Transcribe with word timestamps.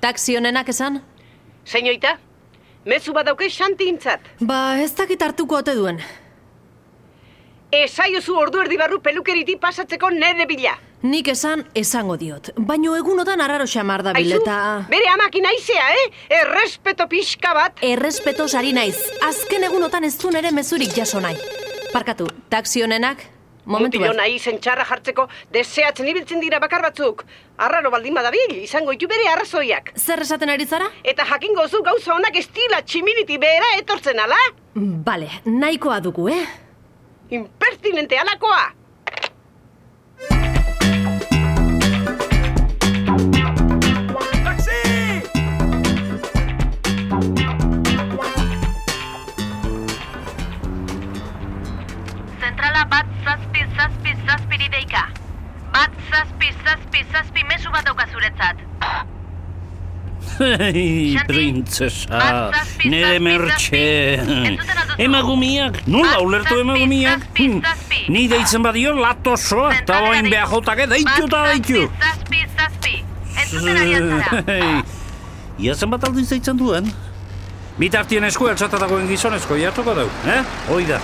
Taxi 0.00 0.36
honenak 0.36 0.68
esan? 0.68 1.02
Señoita, 1.64 2.18
mezu 2.86 3.12
badauke 3.12 3.48
xanti 3.50 3.88
intzat. 3.90 4.20
Ba, 4.40 4.78
ez 4.80 4.94
dakit 4.94 5.22
hartuko 5.22 5.58
ote 5.58 5.74
duen. 5.74 5.98
Esaiozu 7.74 8.36
ordu 8.38 8.62
erdi 8.62 8.78
barru 8.80 9.00
pelukeriti 9.04 9.58
pasatzeko 9.60 10.10
nere 10.10 10.46
bila. 10.48 10.76
Nik 11.02 11.28
esan, 11.28 11.66
esango 11.78 12.16
diot. 12.18 12.50
Baino 12.56 12.94
egunotan 12.96 13.40
arraro 13.40 13.66
xamar 13.66 14.02
da 14.02 14.14
Aizu, 14.16 14.38
bileta... 14.38 14.86
bere 14.90 15.10
amakin 15.12 15.46
aizea, 15.46 15.90
eh? 15.94 16.06
Errespeto 16.40 17.06
pixka 17.08 17.52
bat. 17.54 17.82
Errespeto 17.82 18.48
sari 18.48 18.72
naiz. 18.72 18.96
Azken 19.22 19.64
egunotan 19.68 20.04
ez 20.04 20.16
ere 20.34 20.50
mezurik 20.50 20.96
jaso 20.96 21.20
nahi. 21.20 21.36
Parkatu, 21.92 22.26
taxi 22.48 22.82
honenak, 22.82 23.22
momentu 23.68 24.00
bat. 24.00 24.16
nahi 24.16 24.38
zen 24.38 24.58
txarra 24.64 24.84
jartzeko 24.88 25.28
deseatzen 25.52 26.08
ibiltzen 26.08 26.40
dira 26.40 26.58
bakar 26.64 26.82
batzuk. 26.82 27.24
Arraro 27.58 27.90
baldin 27.90 28.14
badabil, 28.14 28.56
izango 28.64 28.94
ditu 28.96 29.08
bere 29.10 29.28
arrazoiak. 29.32 29.92
Zer 29.96 30.22
esaten 30.24 30.50
ari 30.50 30.66
zara? 30.66 30.88
Eta 31.04 31.24
jakingo 31.28 31.68
zu 31.68 31.82
gauza 31.82 32.14
honak 32.14 32.36
estila 32.36 32.82
tximiniti 32.82 33.38
behera 33.38 33.76
etortzen 33.78 34.18
ala? 34.24 34.40
Bale, 34.74 35.30
nahikoa 35.44 36.00
dugu, 36.00 36.28
eh? 36.32 36.42
Impertinente 37.30 38.16
alakoa! 38.18 38.77
Zazpi 57.12 57.44
mesu 57.48 57.70
bat 57.74 57.84
dauka 57.86 58.06
zuretzat. 58.12 58.64
Hei, 60.38 61.16
printzesa, 61.26 62.20
zazpi, 62.54 62.90
mertxe. 63.22 63.82
Emagumiak, 64.98 65.80
nola 65.86 66.20
ulertu 66.22 66.60
emagumiak? 66.60 67.24
zazpi. 67.62 68.04
Ni 68.08 68.28
deitzen 68.30 68.62
badio 68.62 68.94
latosoa, 68.98 69.72
eta 69.74 69.98
Zentralera 69.98 70.44
oain 70.44 70.52
jotake 70.52 70.86
deitu 70.90 71.26
eta 71.26 71.42
deitu. 71.50 71.82
Zazpi 71.98 72.44
zazpi. 72.56 72.94
Entzuten 73.34 73.76
ari 73.76 73.94
altzara. 73.98 74.42
Hei, 74.54 74.82
Ia 75.58 75.74
zenbat 75.74 76.04
aldiz 76.06 76.28
deitzen 76.30 76.58
duen? 76.58 76.86
Bitartien 77.78 78.24
esku 78.26 78.46
eltsatatakoen 78.50 79.08
gizonezko 79.10 79.56
jartuko 79.58 79.94
dau, 79.94 80.06
eh? 80.30 80.42
Hoi 80.70 80.84
da. 80.86 81.00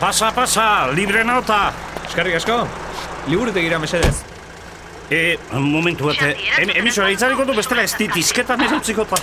Pasa, 0.00 0.32
pasa, 0.34 0.88
libre 0.94 1.22
nota. 1.26 1.68
Eskarrik 2.08 2.40
asko, 2.40 2.64
liburutegira 3.28 3.78
mesedez. 3.78 4.14
E, 5.12 5.38
momentu 5.52 6.08
bat, 6.08 6.16
Xanti, 6.16 6.46
erantzuten 6.48 6.70
em, 6.70 6.78
emisora 6.82 7.10
ez 7.10 7.18
itzariko 7.18 7.44
du 7.44 7.56
bestela 7.56 7.82
ez 7.84 7.92
dit 7.98 8.14
izketan 8.16 8.62
erutziko 8.64 9.04
ta. 9.10 9.18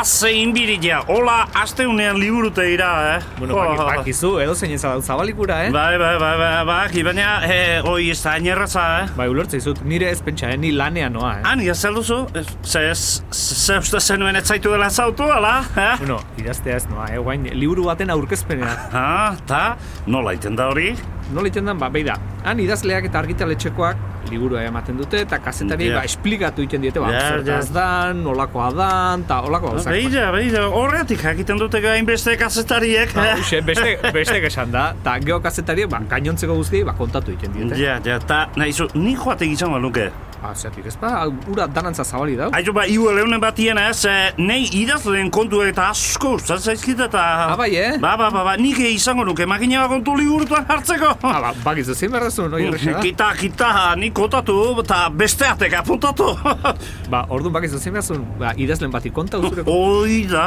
Aze 0.00 0.30
inbirila, 0.32 1.02
hola, 1.12 1.42
asteunean 1.52 2.16
liburutegira, 2.16 3.18
eh? 3.18 3.22
Bueno, 3.38 3.54
baki, 3.54 3.80
Oh. 3.80 3.84
bakizu, 3.84 4.30
edo 4.40 4.54
zein 4.54 4.72
ez 4.72 4.80
dau 4.80 5.02
zabalikura, 5.02 5.58
eh? 5.66 5.70
Bai, 5.70 5.98
bai, 5.98 6.14
bai, 6.18 6.38
bai, 6.38 6.64
bai, 6.64 7.02
baina, 7.04 7.44
eh, 7.44 7.82
oi, 7.84 8.08
ez 8.10 8.22
da 8.22 8.38
inerraza, 8.38 8.84
eh? 9.02 9.10
Bai, 9.18 9.28
ulertze 9.28 9.58
izut, 9.60 9.82
nire 9.84 10.08
ez 10.08 10.22
pentsa, 10.24 10.48
eh? 10.48 10.56
ni 10.56 10.72
lanean 10.72 11.12
noa, 11.12 11.34
eh? 11.40 11.44
Han, 11.44 11.60
zer 11.74 11.92
duzu? 11.92 12.22
Ze, 12.64 12.94
ze 12.94 13.76
uste 13.76 14.00
zenuen 14.00 14.36
ez 14.36 14.46
zaitu 14.46 14.70
dela 14.72 14.88
zautu, 14.88 15.28
ala? 15.28 15.58
Eh? 15.76 15.98
Bueno, 15.98 16.18
idaztea 16.38 16.76
ez 16.76 16.88
noa, 16.88 17.10
eh? 17.12 17.18
Guain, 17.18 17.44
liburu 17.52 17.84
baten 17.84 18.08
aurkezpenea. 18.10 18.72
Ha, 18.96 19.36
ta, 19.46 19.76
nola 20.06 20.32
iten 20.32 20.56
da 20.56 20.70
hori? 20.72 20.94
Nola 21.30 21.46
iten 21.50 21.64
dan, 21.64 21.78
ba, 21.78 21.88
beida, 21.94 22.16
han 22.44 22.58
idazleak 22.58 23.04
eta 23.06 23.20
argitaletxekoak 23.22 24.08
liburua 24.30 24.62
ematen 24.66 24.96
dute, 24.98 25.20
eta 25.24 25.38
kazetari, 25.42 25.88
Ja. 25.88 25.98
ba, 25.98 26.04
esplikatu 26.04 26.62
iten 26.62 26.82
diete, 26.82 27.00
ba, 27.00 27.10
zertaz 27.10 27.68
ja. 27.70 27.74
dan, 27.74 28.22
nolakoa 28.24 28.70
dan, 28.76 29.24
eta 29.26 29.40
olako 29.46 29.74
gauzak. 29.74 29.92
Beira, 29.94 30.30
beira, 30.34 30.66
horretik 30.68 31.22
jakiten 31.22 31.58
dute 31.58 31.80
gain 31.80 32.06
beste 32.06 32.36
kazetariek. 32.36 33.14
Ba, 33.14 33.26
eh? 33.32 33.36
Hoxe, 33.40 33.62
beste, 33.62 33.96
beste 34.12 34.40
esan 34.46 34.70
da, 34.74 34.90
eta 35.00 35.18
geho 35.24 35.40
kazetariek, 35.40 35.88
ba, 35.90 36.02
gainontzeko 36.10 36.54
guztiei, 36.58 36.84
ba, 36.84 36.94
kontatu 36.98 37.32
iten 37.32 37.52
diete. 37.54 37.78
Ja, 37.80 38.00
ja, 38.04 38.18
ta, 38.18 38.48
nahizu, 38.56 38.90
ni 38.94 39.14
joate 39.16 39.46
gizan 39.46 39.72
baluke. 39.72 40.10
Ba, 40.40 40.54
zertik 40.56 40.86
ez, 40.88 40.94
ba, 40.96 41.26
ura 41.52 41.66
danantza 41.68 42.00
zabali 42.00 42.32
dau. 42.38 42.46
Aizu, 42.56 42.72
ba, 42.72 42.86
iu 42.88 43.10
eleunen 43.10 43.40
batien 43.42 43.76
ez, 43.76 44.06
eh, 44.08 44.30
nei 44.40 44.62
idazleen 44.78 45.28
kontu 45.28 45.58
eta 45.66 45.90
asko 45.92 46.38
ustat 46.38 46.62
zaizkit 46.64 47.02
eta... 47.04 47.24
Ah, 47.50 47.56
bai, 47.60 47.68
eh? 47.76 47.98
Ba, 48.00 48.14
ba, 48.16 48.30
ba, 48.32 48.40
ba, 48.46 48.54
nik 48.56 48.78
izango 48.80 49.26
nuke 49.28 49.44
makina 49.44 49.82
bat 49.82 49.92
kontu 49.92 50.14
liburutan 50.16 50.64
hartzeko. 50.64 51.10
Ah, 51.28 51.42
ba, 51.44 51.50
bakizu, 51.66 51.92
zein 51.92 52.14
behar 52.14 52.24
duzu, 52.30 52.46
noi 52.48 52.62
erresa 52.70 52.94
da? 52.96 53.02
Kita, 53.04 53.26
kita, 53.36 53.68
nik 54.00 54.14
kontatu 54.16 54.56
eta 54.80 55.02
beste 55.12 55.44
atek 55.44 55.76
apuntatu. 55.82 56.30
Ba, 57.12 57.26
orduan 57.28 57.58
bakizu, 57.58 57.76
zein 57.76 57.98
behar 57.98 58.08
duzu, 58.08 58.24
ba, 58.40 58.54
idazlen 58.56 58.96
bati 58.96 59.12
konta 59.12 59.42
uzureko. 59.42 59.68
Hoi 59.76 60.22
da, 60.30 60.46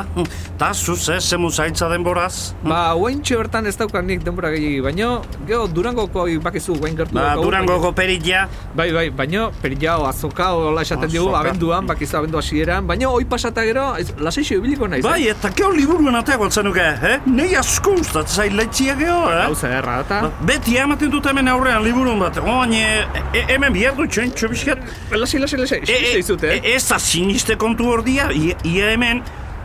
ta 0.57 0.71
zuz 0.73 1.05
ez, 1.13 1.21
zemu 1.21 1.53
zaintza 1.53 1.91
denboraz. 1.93 2.55
Ba, 2.65 2.81
guaintxe 2.97 3.37
bertan 3.43 3.69
ez 3.69 3.75
daukan 3.77 4.09
nik 4.09 4.25
denbora 4.25 4.49
gehiagi, 4.57 4.81
baino, 4.89 5.13
geho, 5.45 5.69
Durangoko 5.69 6.25
bakizu, 6.41 6.81
guain 6.81 6.97
gertu. 6.97 7.13
Ba, 7.21 7.35
Durangoko 7.37 7.93
perilla. 7.93 8.47
Bai, 8.73 8.89
bai, 8.95 9.07
baino, 9.13 9.51
perilao, 9.83 10.07
azoka, 10.07 10.51
hola 10.53 10.81
esaten 10.81 11.09
Azoka. 11.09 11.39
abenduan, 11.39 11.87
bakizu 11.87 12.17
abendu 12.17 12.37
hasieran, 12.37 12.87
baino, 12.87 13.11
hoi 13.11 13.25
pasata 13.25 13.63
gero, 13.63 13.95
ez, 13.97 14.13
laseixo 14.19 14.55
ibiliko 14.55 14.87
naiz, 14.87 15.03
Bai, 15.03 15.27
eta 15.27 15.49
geho 15.51 15.71
liburuen 15.71 16.15
ateago 16.15 16.45
altzenuke, 16.45 16.85
eh? 17.03 17.19
Nei 17.25 17.55
asko 17.55 17.95
ustat 17.99 18.27
zailetxia 18.29 18.95
geho, 18.95 19.19
eh? 19.31 19.45
Gauza 19.47 19.69
erra, 19.69 19.99
eta, 20.05 20.21
Beti 20.47 20.77
ematen 20.77 21.11
dut 21.11 21.25
hemen 21.29 21.47
aurrean 21.47 21.83
liburun 21.83 22.19
bat. 22.19 22.37
Oin, 22.43 22.73
e, 22.73 23.05
e, 23.33 23.45
hemen 23.53 23.73
bihar 23.73 23.95
du 23.97 24.07
txen, 24.07 24.31
txobiskat. 24.31 24.79
lasai, 25.11 25.39
lasai, 25.43 25.59
lasai, 25.59 25.81
E, 25.87 25.99
e, 26.15 26.19
izut, 26.19 26.43
eh? 26.43 26.59
e, 26.63 26.75
ez 26.75 26.87
da 26.87 26.99
siniste 26.99 27.57
kontu 27.57 27.89
hordia, 27.91 28.31
ia, 28.31 28.55
ia 28.63 28.91
hemen... 28.95 29.23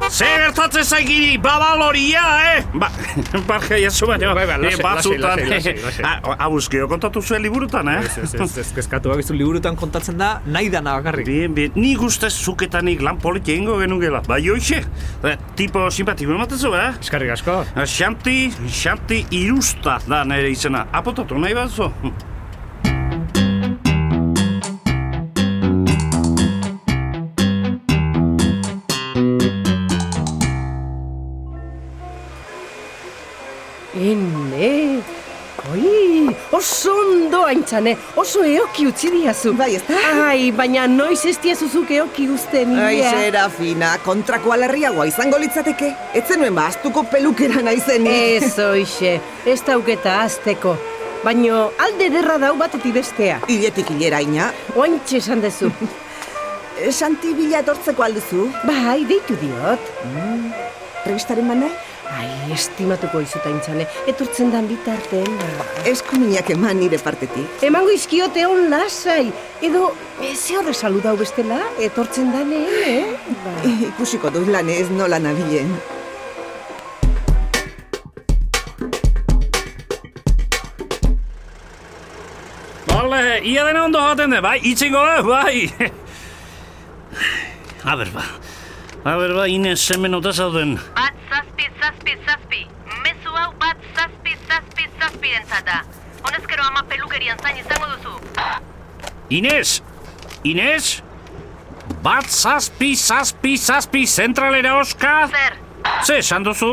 Zer 0.08 0.44
gertatzen 0.44 0.84
zaigiri, 0.86 1.36
babaloria, 1.42 2.22
eh? 2.54 2.62
Ba, 2.78 2.88
barka 3.48 3.76
jazu 3.78 4.06
baino. 4.08 4.30
Bai, 4.36 4.46
bai, 4.48 4.70
eh, 4.70 4.78
batzutan. 4.82 5.42
Hau 6.38 6.50
uzkio 6.56 6.88
kontatu 6.90 7.22
zuen 7.22 7.42
liburutan, 7.44 7.90
eh? 7.92 7.98
Ez, 8.06 8.14
ez, 8.24 8.34
ez, 8.34 8.56
ez, 8.62 8.72
kezkatu 8.76 9.12
liburutan 9.34 9.76
kontatzen 9.76 10.18
da, 10.18 10.40
nahi 10.46 10.70
dana 10.72 10.96
bakarrik. 11.00 11.26
Bien, 11.26 11.54
bien, 11.54 11.72
ni 11.74 11.94
guztez 11.98 12.32
zuketanik 12.32 13.02
lan 13.02 13.18
politia 13.18 13.54
ingo 13.54 13.78
genugela. 13.82 14.22
Bai, 14.26 14.40
hoxe, 14.48 14.82
eh, 15.24 15.36
tipo 15.56 15.90
simpatiko 15.90 16.32
ematen 16.32 16.58
zu, 16.58 16.72
eh? 16.74 16.90
Eskarrik 17.00 17.34
asko. 17.36 17.60
Xanti, 17.84 18.38
Xanti 18.80 19.24
irusta 19.42 19.98
da 20.06 20.24
nire 20.24 20.50
izena. 20.50 20.86
Apotatu 20.92 21.38
nahi 21.38 21.54
bat 21.54 21.70
oso 36.58 36.92
ondo 36.92 37.44
aintzane, 37.46 37.92
oso 38.18 38.42
eoki 38.44 38.86
utzi 38.90 39.10
diazu. 39.14 39.52
Bai, 39.58 39.70
ez 39.78 39.82
da? 39.86 39.98
Ai, 40.28 40.50
baina 40.52 40.86
noiz 40.90 41.20
ez 41.30 41.36
diazuzuk 41.42 41.90
eoki 41.94 42.26
uzten, 42.34 42.74
Ai, 42.82 42.98
ia. 42.98 43.12
Serafina, 43.14 43.92
kontrako 44.04 44.52
alarriagoa 44.56 45.06
izango 45.06 45.38
litzateke. 45.38 45.92
Ez 46.18 46.24
zenuen 46.26 46.56
ba, 46.58 46.66
astuko 46.72 47.04
pelukera 47.12 47.62
naizenik. 47.62 48.42
Ez, 48.42 48.52
oixe, 48.64 49.18
ez 49.46 49.60
dauketa 49.66 50.18
azteko. 50.24 50.74
Baino 51.22 51.68
alde 51.82 52.10
derra 52.14 52.38
dau 52.42 52.54
batetik 52.58 52.94
bestea. 52.94 53.40
Hiletik 53.50 53.90
hilera 53.94 54.20
ina. 54.22 54.50
Ointxe 54.78 55.18
esan 55.22 55.42
dezu. 55.42 55.70
Santi 56.98 57.32
bila 57.34 57.58
etortzeko 57.62 58.04
alduzu. 58.06 58.48
bai, 58.66 59.04
deitu 59.06 59.34
diot. 59.40 59.94
Revistaren 61.06 61.46
manai? 61.46 61.70
Ai, 62.16 62.52
estimatuko 62.54 63.20
izuta 63.20 63.50
intzane, 63.52 63.84
etortzen 64.08 64.50
dan 64.52 64.68
bitartean. 64.70 65.28
ba. 65.58 65.66
Eskuminak 65.90 66.48
eman 66.54 66.80
nire 66.80 66.98
partetik. 66.98 67.60
Emango 67.68 67.92
izkiote 67.92 68.46
on 68.48 68.70
lasai, 68.72 69.28
edo 69.60 69.90
eze 70.24 70.56
horre 70.56 70.72
saludau 70.74 71.16
bestela, 71.20 71.60
etortzen 71.84 72.32
danean, 72.32 72.80
eh? 72.88 73.04
Ba. 73.44 73.54
Ikusiko 73.90 74.32
dut 74.32 74.48
lan 74.48 74.70
ez 74.72 74.88
nola 74.90 75.20
nabilen. 75.20 75.70
Bale, 82.88 83.22
ia 83.44 83.68
dena 83.68 83.84
ondo 83.84 84.00
jaten 84.00 84.32
de, 84.32 84.40
bai, 84.40 84.58
itxingo 84.64 85.04
da, 85.04 85.20
bai. 85.22 85.68
A 87.84 87.94
ber, 87.96 88.10
ba. 88.16 88.24
A 89.04 89.16
ber, 89.20 89.36
ba, 89.36 89.46
Inez, 89.48 89.80
hemen 89.92 90.16
ota 90.18 90.32
zauden. 90.32 90.78
Bat 90.96 91.17
zazpi 91.88 92.16
zazpi, 92.26 92.66
mezua 93.02 93.40
hau 93.44 93.52
bat 93.60 93.76
zazpi 93.96 94.36
zazpi 94.48 94.88
zazpi 95.00 95.30
entzata. 95.40 95.82
Honezkero 96.26 96.64
ama 96.64 96.82
pelugerian 96.88 97.38
zain 97.42 97.56
izango 97.56 97.86
duzu. 97.92 98.20
Inez! 99.30 99.80
Inez! 100.44 101.00
Bat 102.04 102.28
zazpi 102.28 102.94
zazpi 102.96 103.56
zazpi 103.56 104.06
zentralera 104.06 104.76
oska! 104.80 105.14
Zer? 105.32 105.56
Ze 106.04 106.18
esan 106.18 106.44
duzu? 106.44 106.70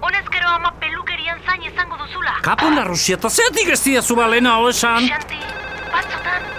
Honezkero 0.00 0.48
ama 0.48 0.72
pelugerian 0.80 1.38
zain 1.46 1.62
izango 1.70 1.96
duzula. 2.02 2.34
Kapon 2.42 2.76
da 2.76 2.84
Rusia, 2.90 3.20
eta 3.20 3.30
zeatik 3.30 3.70
ez 3.70 3.80
dira 3.86 4.02
zu 4.02 4.18
balena 4.18 4.58
ho 4.58 4.68
esan? 4.74 5.06
Xanti, 5.06 5.40
batzotan... 5.94 6.52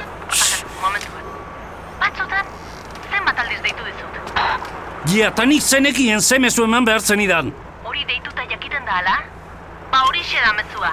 Momentu 0.81 1.11
bat. 1.19 1.37
Batzotan, 2.05 2.51
zenbat 3.11 3.45
aldiz 3.45 3.61
deitu 3.67 3.91
dizut. 3.91 5.15
Ja, 5.15 5.31
tanik 5.31 5.63
zenekien 5.63 6.21
zemezu 6.21 6.63
eman 6.63 6.87
behartzen 6.87 7.17
zenidan. 7.17 7.55
Da, 8.87 8.99
ala? 9.03 9.15
Ba 9.91 9.99
hori 10.07 10.21
da 10.31 10.53
mezua. 10.55 10.91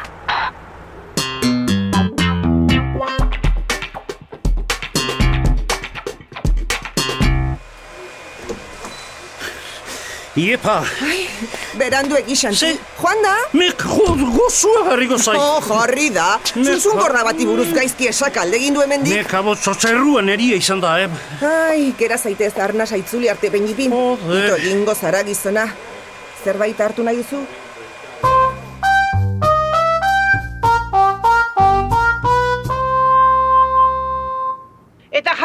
Iepa, 10.35 10.83
Berandu 11.79 12.17
egixan. 12.19 12.53
Ze? 12.53 12.73
Joan 12.99 13.23
da? 13.23 13.37
mek 13.53 13.79
go, 13.79 14.17
gozua 14.35 14.91
harriko 14.91 15.15
zait. 15.15 15.39
Oh, 15.39 15.63
jarri 15.63 16.11
da. 16.11 16.41
Zuzun 16.51 16.99
gorda 16.99 17.23
bati 17.23 17.47
buruz 17.47 17.71
gaizki 17.73 18.11
esak 18.11 18.43
alde 18.43 18.59
egin 18.59 18.75
du 18.75 18.83
hemendik. 18.83 19.15
Nek 19.15 19.35
abot 19.39 19.59
zotzerruan 19.63 20.35
eria 20.35 20.59
izan 20.59 20.83
da, 20.83 20.99
eh? 20.99 21.09
Ai, 21.47 21.93
gera 21.99 22.19
zaitez 22.19 22.57
arna 22.59 22.91
saitzuli 22.91 23.31
arte 23.31 23.55
benipin. 23.55 23.95
Joder. 23.95 24.49
Ito 24.49 24.63
egingo 24.65 24.95
zara 24.99 25.23
gizona. 25.23 25.69
Zerbait 26.43 26.81
hartu 26.83 27.07
nahi 27.07 27.23
duzu? 27.23 27.47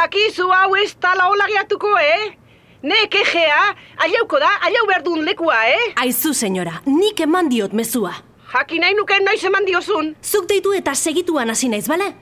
Eta 0.09 0.17
jakizu 0.17 0.50
hau 0.50 0.75
ez 0.75 0.95
tala 1.00 1.27
hola 1.29 1.45
geatuko, 1.45 1.89
eh? 2.01 2.33
Nek 2.81 3.13
egea, 3.13 3.75
aliauko 3.97 4.39
da, 4.39 4.50
aliau 4.65 4.88
behar 4.88 5.03
duen 5.03 5.21
lekua, 5.23 5.56
eh? 5.69 5.94
Aizu, 6.01 6.33
senyora, 6.33 6.81
nik 6.85 7.19
eman 7.21 7.50
diot 7.50 7.73
mezua. 7.73 8.15
Jakin 8.51 8.81
nahi 8.81 8.95
nuke 8.97 9.19
noiz 9.21 9.44
eman 9.45 9.65
diozun. 9.65 10.15
Zuk 10.23 10.47
deitu 10.50 10.73
eta 10.73 10.95
segituan 10.95 11.50
hasi 11.50 11.69
naiz, 11.69 11.85
bale? 11.88 12.13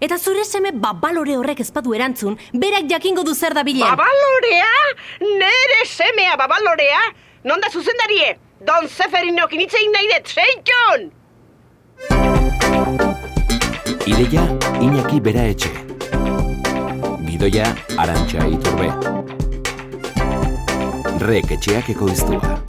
Eta 0.00 0.18
zure 0.18 0.44
seme 0.44 0.72
babalore 0.72 1.36
horrek 1.38 1.60
ezpatu 1.60 1.94
erantzun, 1.94 2.38
berak 2.54 2.90
jakingo 2.90 3.22
du 3.22 3.34
zer 3.34 3.54
da 3.54 3.62
bilen. 3.62 3.86
Babalorea? 3.86 4.72
Nere 5.38 5.84
semea 5.86 6.36
babalorea? 6.36 7.02
Non 7.44 7.60
da 7.60 7.70
zuzendarie? 7.70 8.38
Don 8.66 8.88
Zeferinokin 8.88 9.60
itzein 9.62 9.92
nahi 9.94 10.10
dut, 10.14 10.34
seiton! 10.34 11.10
Ideia 14.08 14.48
Iñaki 14.82 15.20
Bera 15.20 15.46
Etxe. 15.52 15.87
Gidoia 17.38 17.66
Arantxa 18.02 18.42
Iturbe. 18.50 18.88
Rek 21.22 21.52
etxeak 21.54 21.92
ekoiztua. 21.94 22.67